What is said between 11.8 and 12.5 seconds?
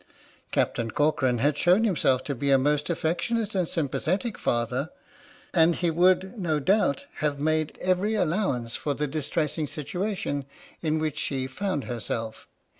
herself.